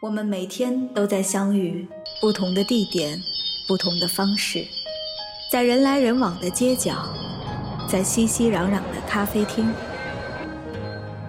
[0.00, 1.88] 我们每天都在相遇，
[2.20, 3.18] 不同的地点，
[3.66, 4.62] 不同的方式，
[5.50, 7.08] 在人来人往的街角，
[7.88, 9.72] 在熙熙攘攘的咖啡厅，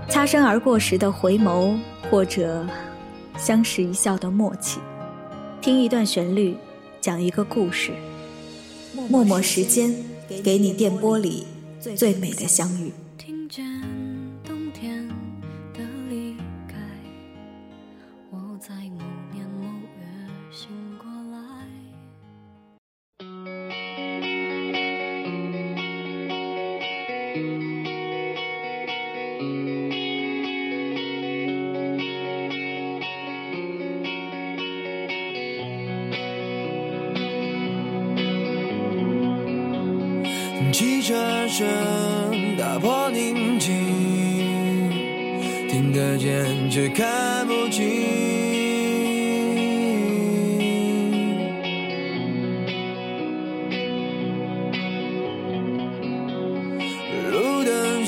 [0.10, 1.80] 擦身而过时的回眸，
[2.12, 2.68] 或者
[3.38, 4.82] 相视一笑的默契，
[5.62, 6.58] 听一段旋律，
[7.00, 7.94] 讲一个故事，
[9.10, 9.96] 默默时间
[10.44, 11.48] 给你电波里
[11.96, 12.92] 最美的相遇。
[13.18, 13.66] 听见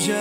[0.06, 0.14] 着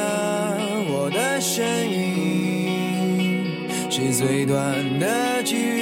[0.89, 5.78] 我的身影，是最短的距离。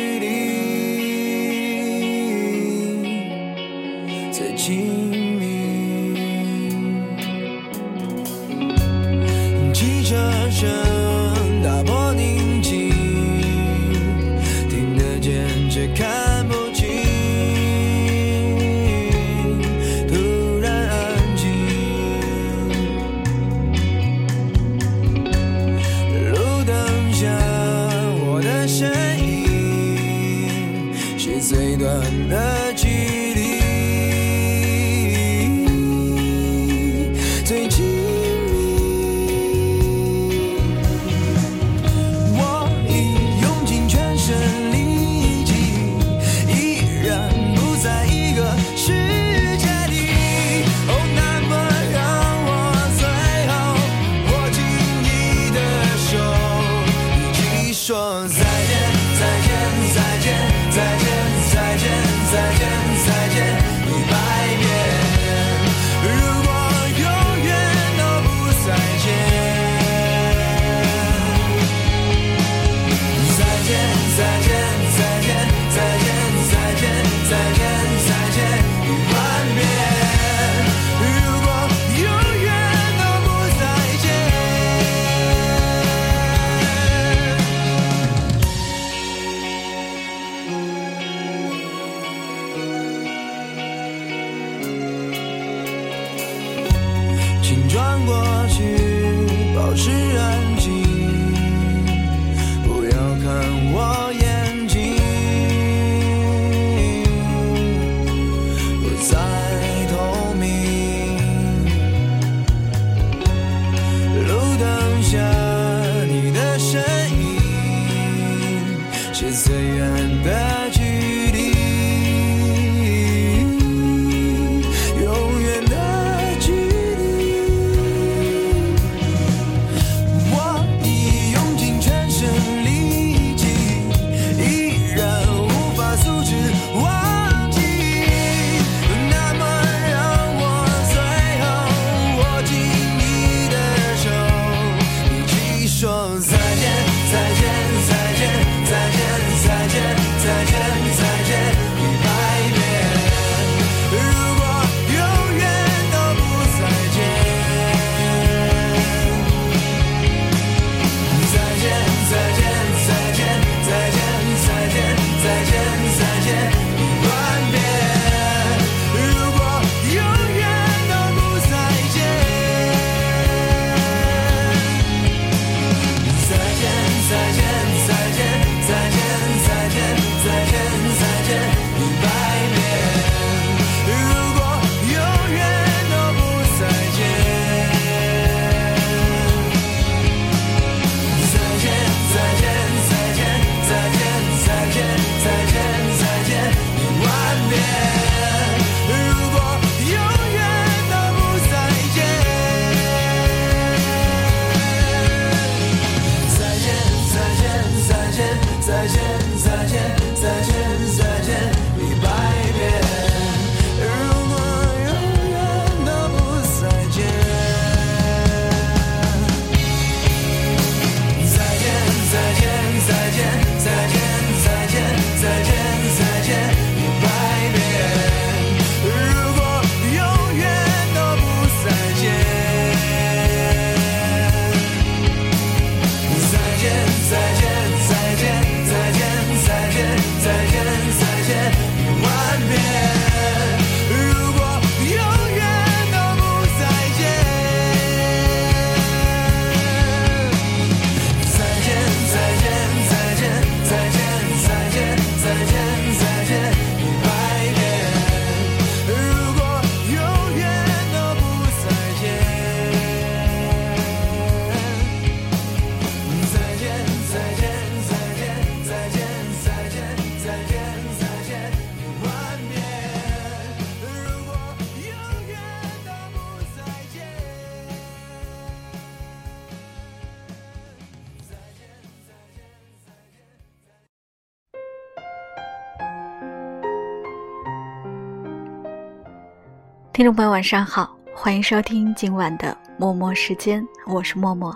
[289.98, 294.56] 听众朋友，晚上好，欢迎收听今晚的默默时间，我是默默。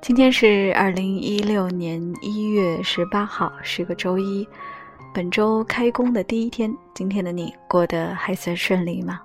[0.00, 4.44] 今天是二零一六年一月十八号，是个周一，
[5.14, 6.74] 本周开工的第一天。
[6.96, 9.20] 今天的你过得还算顺利吗？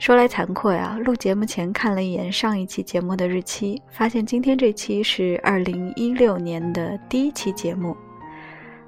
[0.00, 7.96] 说来惭愧啊，录节目前看了一眼上一期节目的日期，发现今天这期是二零一六年的第一期节目，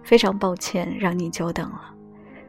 [0.03, 1.94] 非常抱歉让你久等了。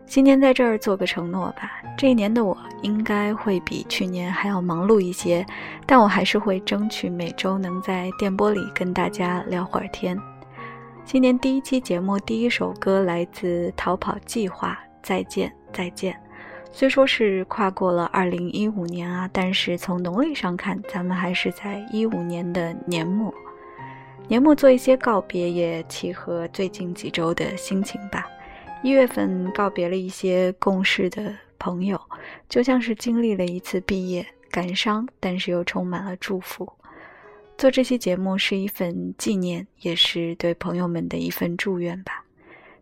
[0.07, 5.45] 新年在这儿做个承诺吧，这一年的我应该会比去年还要忙碌一些，
[5.85, 10.17] 但我还是会争取每周能在电波里跟大家聊会儿天。
[11.03, 16.15] 新年第一期节目第一首歌来自《逃跑计划》，再见再见。
[16.71, 23.33] 虽说是跨过了二零一五年啊，但是从农历上看，咱们还是在一五年的年末。
[24.27, 28.25] 年末做一些告别，也契合最近几周的心情吧。
[28.85, 31.99] 一月份告别了一些共事的朋友，
[32.47, 36.71] 就像是经历了一次毕业，感伤，但是又充满了祝福。
[37.57, 42.23] 做这期节目是一份纪念，也是对朋友们的一份祝愿吧。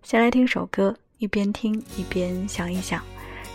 [0.01, 3.01] 先来听首歌，一边听一边想一想，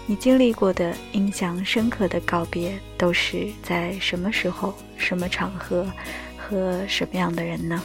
[0.07, 5.87] 你经历过的印象深刻的告别，都是在什么时候、什么场合
[6.39, 7.85] 和什么样的人呢？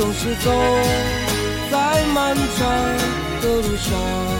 [0.00, 0.50] 总是走
[1.70, 2.68] 在漫长
[3.42, 4.39] 的路上。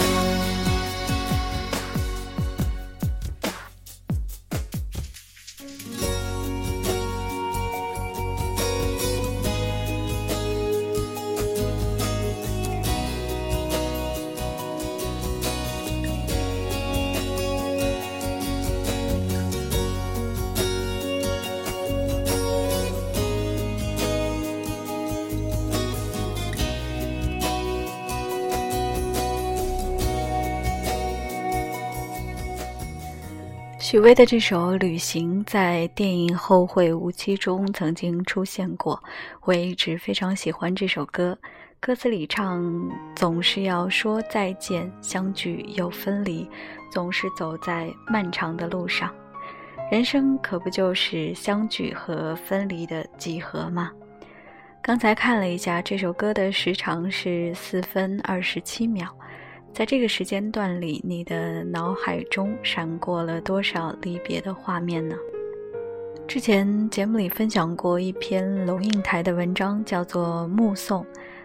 [33.89, 39.01] 许巍的这首《旅行》在电影《后会无期》中曾经出现过，
[39.43, 41.39] 我也一直非常喜欢这首歌。
[41.79, 42.61] 歌词里唱
[43.15, 46.45] ：“总是要说再见，相聚又分离，
[46.91, 49.09] 总是走在漫长的路上。”
[49.89, 53.89] 人生可不就是相聚和分离的几何吗？
[54.81, 59.07] 刚才看了一下这首歌的时长是四分二十七秒。
[59.73, 65.15] 在这个时间段里，你的脑海中闪过了多少离别的画面呢？
[66.27, 71.03] 之前节目里分享过一篇龙应台的文章，叫做《目送》。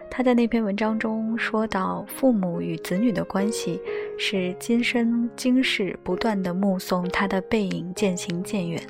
[0.09, 3.79] 他在那篇文章中说到，父母与子女的关系
[4.17, 8.81] 是今生今世不断的目送他的背影渐行渐远，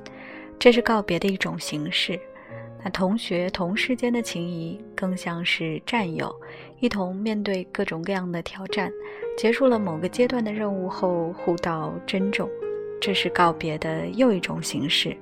[0.57, 2.19] 这是告别的一种形式。
[2.83, 6.35] 那同学同事间的情谊更像是战友，
[6.83, 8.91] 一同面对各种各样的挑战，
[9.37, 12.49] 结束了某个阶段的任务后互道珍重，
[12.99, 15.15] 这是告别的又一种形式。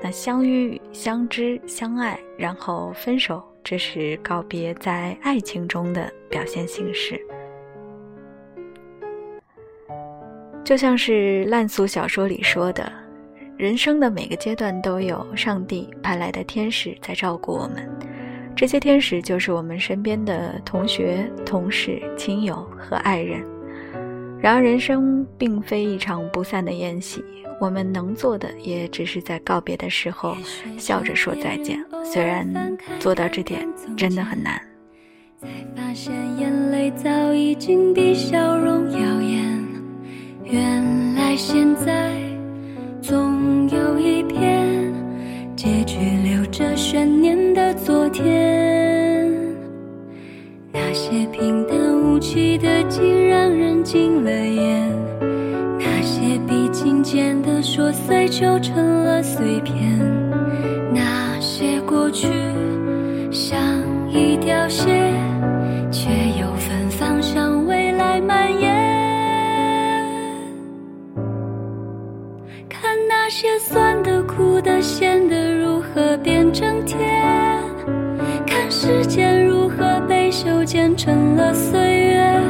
[0.00, 7.20] 那相遇、相知、相爱，然后分手，这是告别在爱情中的表现形式。
[10.62, 12.92] 就像是烂俗小说里说的。
[13.56, 17.88] 人生的每个阶段都有上帝派来的天使在照顾我们，
[18.56, 23.44] 这些天使就是我们身边的同学、同事、亲友和爱人。
[24.40, 27.24] 然而，人生并非一场不散的宴席，
[27.60, 30.36] 我们能做的也只是在告别的时候
[30.78, 31.84] 笑着说再见。
[32.04, 32.46] 虽然
[33.00, 34.60] 做到这点真的很难。
[35.40, 39.64] 才发现眼泪早已经比笑容耀眼，
[40.44, 42.12] 原来现在。
[43.02, 44.53] 总有一片
[45.64, 49.32] 结局留着悬念的昨天，
[50.70, 54.92] 那些平淡无奇的竟让人惊了眼，
[55.78, 59.98] 那些笔尖间的说碎就成了碎片，
[60.92, 62.28] 那些过去
[63.32, 63.58] 像
[64.10, 65.03] 一条线，
[74.60, 77.00] 的、苦的、如何变成天？
[78.46, 82.40] 看时间如何被修剪成了岁月，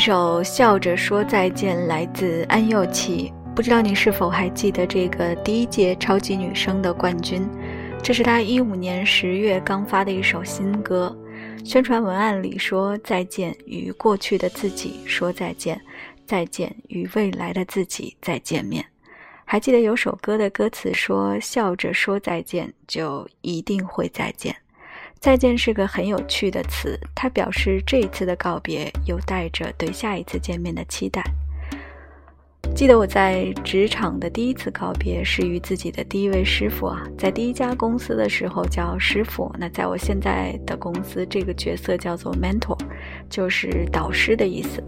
[0.00, 7.46] 首《笑着说再见》来自安又琪，不知道你是否还记得这个第一届超级女声的冠军？
[8.02, 11.14] 这是她一五年十月刚发的一首新歌，
[11.62, 15.78] 宣传文案里说：“再见，与过去的自己说再见，
[16.24, 18.82] 再见，与未来的自己再见面。”
[19.44, 24.56] 还记得有首歌的歌词说：“笑着说再见，就一定会再见。”
[25.20, 31.22] 再见是个很有趣的词，它表示这一次的告别又带着对下一次见面的期待。
[32.74, 42.78] 记得我在职场的第一次告别是与自己的第一位师傅啊，在第一家公司的时候叫师傅，那在我现在的公司，这个角色叫做 mentor，
[43.28, 44.82] 就是导师的意思。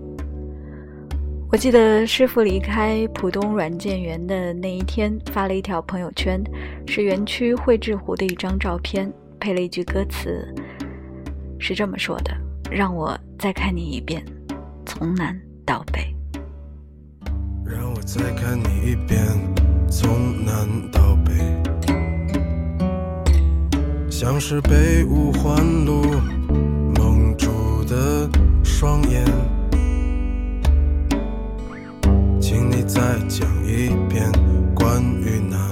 [1.51, 6.43] 我记得师傅离开浦东软件园的那一天，发了一条朋友圈，
[6.87, 9.13] 是园区绘制湖的一张照片。
[9.43, 10.55] 配了一句歌词，
[11.59, 12.33] 是这么说的
[12.71, 14.25] ：“让我再看你一遍，
[14.87, 16.15] 从南到北。”
[17.67, 19.21] 让我再看你一遍，
[19.91, 20.55] 从南
[20.93, 21.33] 到北，
[24.09, 26.05] 像是被五环路
[26.97, 28.31] 蒙住的
[28.63, 29.25] 双眼，
[32.41, 34.31] 请你再讲一遍
[34.73, 35.72] 关于那。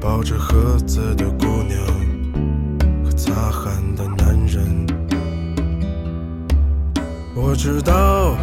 [0.00, 1.78] 抱着盒子的姑娘
[3.04, 4.86] 和擦汗的男人，
[7.34, 8.34] 我知道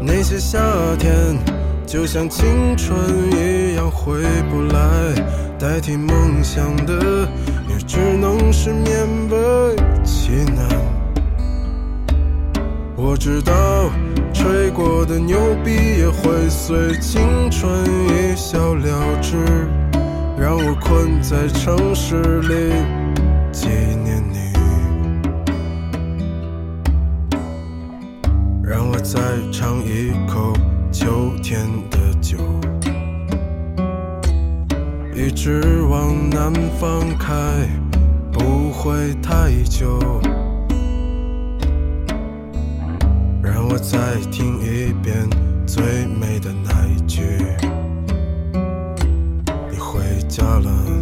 [0.00, 0.58] 那些夏
[0.98, 1.38] 天
[1.86, 2.98] 就像青春
[3.32, 5.14] 一样回不来，
[5.56, 7.28] 代替梦想的
[7.68, 10.68] 也只能是勉为其难。
[12.96, 13.52] 我知道
[14.32, 17.72] 吹过的牛逼也会随青春
[18.08, 19.36] 一笑了之。
[20.42, 22.72] 让我困在城市里
[23.52, 24.52] 纪念你，
[28.60, 29.20] 让我再
[29.52, 30.52] 尝一口
[30.90, 32.38] 秋天的酒，
[35.14, 37.34] 一直往南方开，
[38.32, 40.00] 不会太久。
[43.40, 45.24] 让我再听一遍
[45.64, 45.84] 最
[46.20, 47.41] 美的那一句。
[50.32, 51.01] 家了。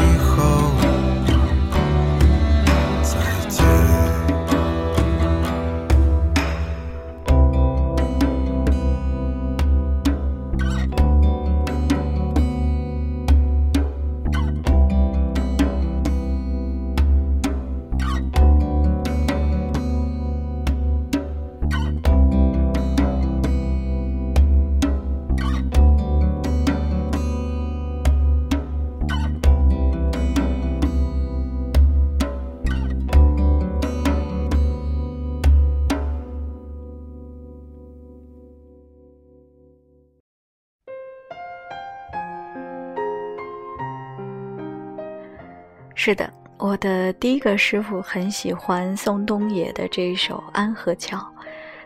[46.03, 51.15] 是的，我的第一个师傅很喜欢宋冬野的这一首《安河桥》。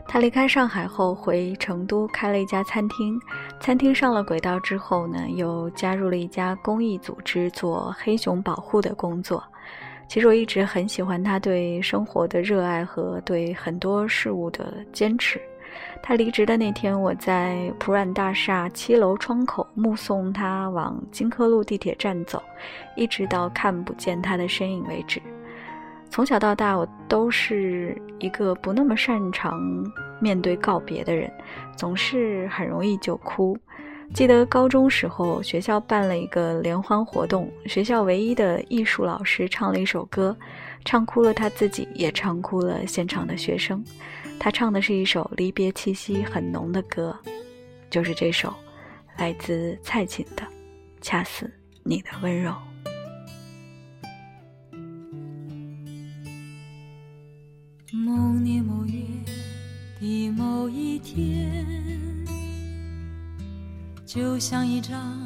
[0.07, 3.19] 他离开上海后回成都开了一家餐厅，
[3.59, 9.43] 餐厅上了轨道之后呢，又加入了一家公益组织做黑熊保护的工作。
[10.07, 15.41] 其实我一直很喜欢他对生活的热爱和对很多事物的坚持。
[16.01, 22.41] 他离职的那天，我在普软大厦七楼窗口目送他往金科路地铁站走，
[22.95, 25.21] 一直到看不见他的身影为止。
[26.09, 29.59] 从小到大，我都是一个不那么擅长
[30.19, 31.29] 面对告别的人，
[31.75, 33.57] 总是很容易就哭。
[34.13, 40.37] 记得高中时候，学校办了一个联欢活动，学校唯一的艺术老师唱了一首歌，
[40.85, 43.83] 唱哭了他自己，也唱哭了现场的学生。
[44.39, 47.17] 他唱的是一首离别气息很浓的歌，
[47.89, 48.53] 就是这首
[49.17, 50.43] 来自蔡琴的
[51.01, 51.51] 《恰似
[51.83, 52.51] 你的温柔》。
[57.91, 58.93] 某年某月
[59.99, 61.65] 的某一天，
[64.05, 65.25] 就像一张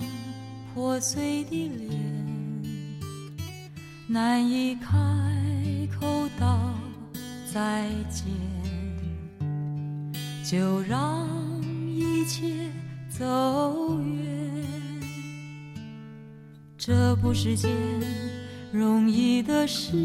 [0.74, 1.89] 破碎的脸，
[4.08, 4.88] 难以开
[6.00, 6.74] 口道
[7.52, 8.28] 再见，
[10.50, 11.28] 就让
[11.86, 12.52] 一切
[13.08, 14.66] 走远。
[16.76, 17.70] 这不是件
[18.72, 19.96] 容易的事。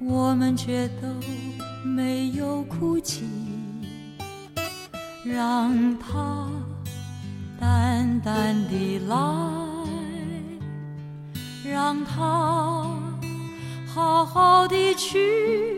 [0.00, 1.08] 我们却都
[1.84, 3.26] 没有哭泣，
[5.22, 6.48] 让它
[7.60, 9.14] 淡淡的来，
[11.70, 12.86] 让它
[13.86, 15.77] 好好的去。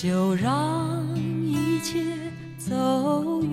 [0.00, 1.04] 就让
[1.44, 2.04] 一切
[2.56, 3.50] 走远。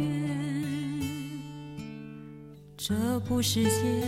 [2.78, 4.08] 这不是件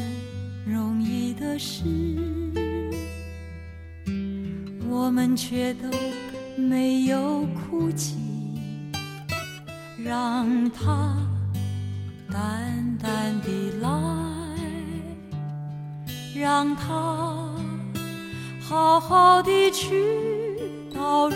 [0.63, 1.84] 容易的事。
[4.88, 5.89] 我们却都
[6.56, 8.15] 没有哭泣，
[9.97, 11.17] 让它
[12.32, 13.50] 淡淡的
[13.82, 13.89] 来，
[16.36, 17.50] 让它
[18.62, 19.95] 好好的去。
[20.93, 21.36] 到如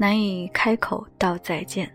[0.00, 1.92] 难以开口道再见，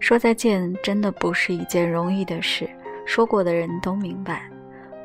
[0.00, 2.66] 说再见真的不是一件容易的事。
[3.04, 4.50] 说过的人都明白，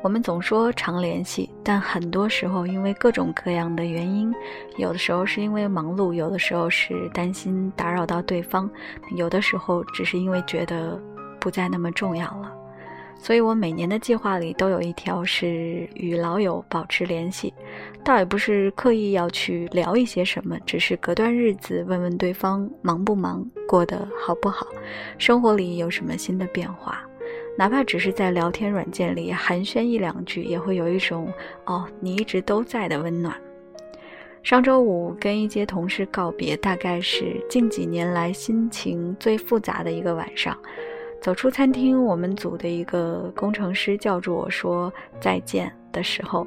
[0.02, 4.34] 我们总说常联系，但很多时候因为各种各样的原因，
[4.78, 8.68] 有的时候是因为忙碌，有的时候是担心打扰到对方，
[9.14, 10.98] 有的时候只是因为觉得
[11.38, 12.50] 不再那么重要了。
[13.22, 17.54] 所以我每年的计划里都有一条是与老友保持联系，
[18.02, 24.66] 倒也不是刻意要去聊一些什么，只是隔段日子问问对方忙不忙，过得好不好，
[25.18, 27.00] 生活里有什么新的变化，
[27.56, 31.32] 哪怕只是在聊天软件里寒暄一两句，也会有一种
[31.66, 33.32] 哦你一直都在的温暖。
[34.42, 40.58] 上周五跟一些同事告别，大概是近几年来心情最复杂的一个晚上。
[41.22, 46.44] 走出餐厅，我们组的一个工程师叫住我说再见的时候，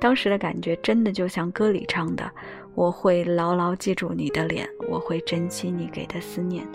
[0.00, 2.28] 当时的感觉真的就像歌里唱的
[2.74, 6.66] ：“我会牢牢记住你的脸，我会珍惜你给的思念，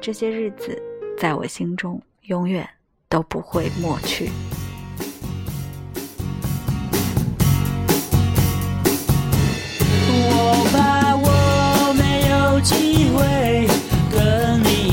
[0.00, 0.76] 这些日子
[1.16, 2.68] 在我心中永远
[3.08, 4.28] 都不会抹去。”
[10.10, 13.67] 我怕我没有机会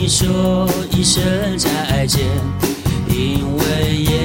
[0.07, 1.23] 说一声
[1.57, 2.23] 再见，
[3.09, 4.24] 因为也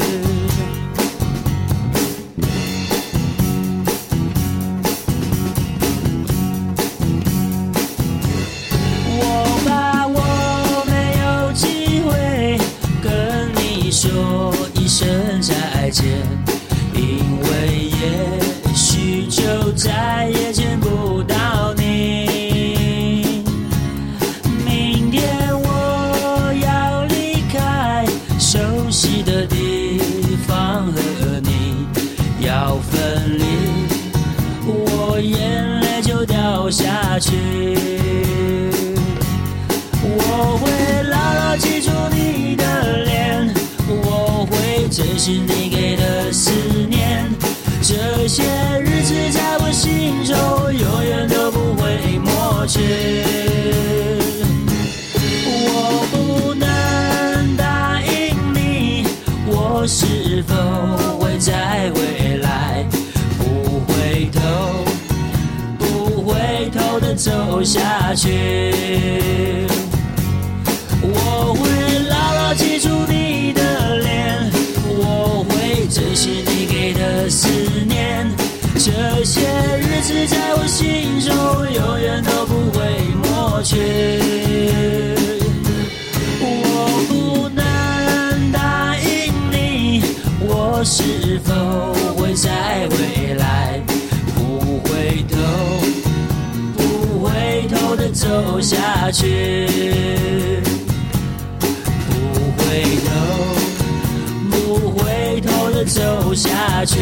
[16.95, 17.30] 因
[67.71, 68.27] 下去。
[71.01, 71.59] 我会
[72.09, 73.61] 牢牢记住你的
[73.99, 74.51] 脸，
[74.85, 76.50] 我会珍惜你
[99.21, 100.61] 下去。
[102.09, 102.13] 不
[102.57, 103.09] 回头，
[104.49, 104.55] 不
[104.91, 106.99] 回头的走下去。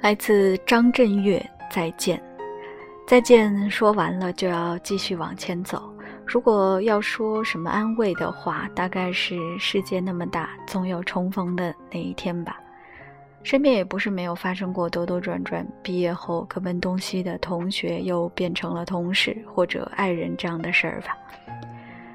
[0.00, 2.22] 来自张震岳，再见，
[3.08, 5.95] 再见，说完了就要继续往前走。
[6.26, 12.58] 如果要说什么安慰的话，大概是世界那么大，总有重逢的那一天吧。
[13.44, 21.16] 身边也不是没有发生过兜兜转转，毕业后各奔东西的同学又变成了同事或者爱人这样的事儿吧。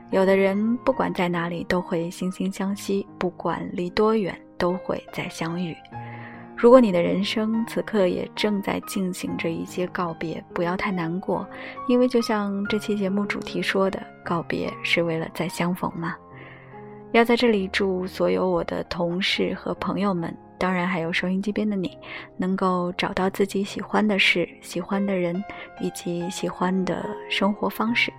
[0.10, 5.74] 有的人不管在哪里都会惺惺相惜，不管离多远都会再相遇。
[6.62, 11.44] 如果你的人生此刻也正在进行着一些告别，不要太难过，
[11.88, 16.16] 因为就像这期节目主题说的，告别是为了再相逢嘛。
[17.14, 21.98] 要在这里祝所有我的同事和朋友们，当然还有收音机边的你，
[22.38, 25.44] 能够找到自己喜欢的事、喜欢的人
[25.80, 28.14] 以及喜欢的生活方式。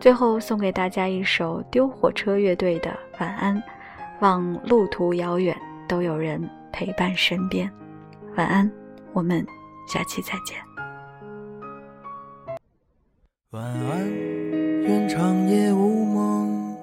[0.00, 3.54] 最后送给大家一首丢火车乐队的《晚安》，
[4.20, 5.54] 望路途遥远
[5.86, 6.48] 都有人。
[6.74, 7.70] 陪伴身边，
[8.36, 8.68] 晚安，
[9.12, 9.46] 我们
[9.86, 10.58] 下期再见。
[13.50, 14.12] 晚安，
[14.82, 16.76] 愿长夜无梦，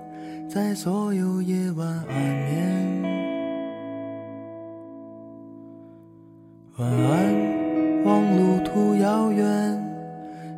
[0.50, 3.02] 在所有夜晚安眠。
[6.78, 9.44] 晚安，望路途遥远，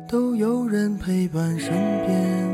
[0.08, 1.72] 都有人陪伴身
[2.06, 2.53] 边。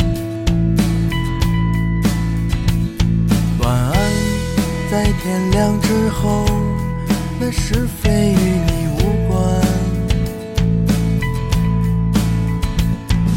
[4.91, 6.45] 在天亮之后，
[7.39, 8.99] 那是非与你无
[9.29, 9.39] 关。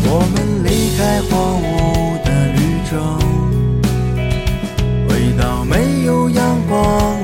[0.03, 2.59] 我们离开荒芜的绿
[2.91, 2.93] 洲，
[5.09, 7.24] 回到没有阳光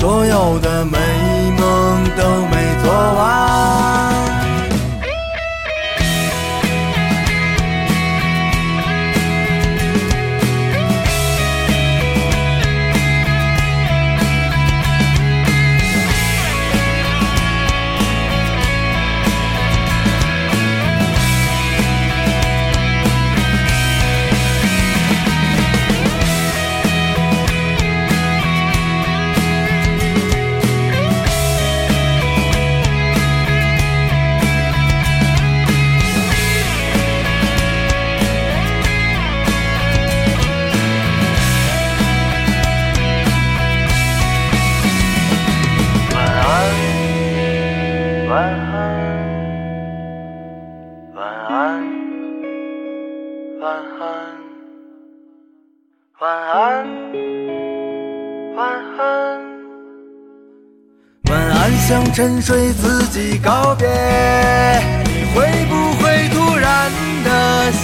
[0.00, 0.99] 所有的美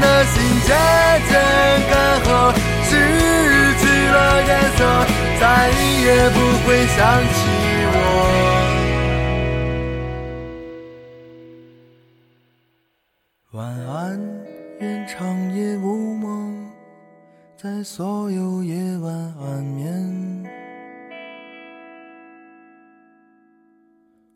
[0.00, 0.34] 的心
[0.66, 0.70] 渐
[1.28, 1.32] 渐
[1.90, 2.26] 干涸，
[2.84, 2.90] 失
[3.78, 4.16] 去了
[4.46, 4.80] 颜色，
[5.40, 5.42] 再
[6.02, 6.98] 也不会想
[7.32, 7.36] 起
[7.92, 7.96] 我。
[13.52, 14.18] 晚安，
[14.80, 16.70] 愿长夜无梦，
[17.56, 20.44] 在所有夜晚安眠。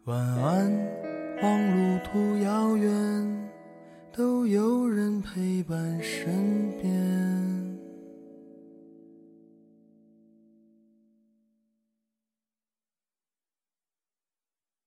[0.04, 0.70] 晚安，
[1.42, 1.44] 望
[1.74, 3.35] 路途遥远，
[4.16, 6.65] 都有人陪伴身边。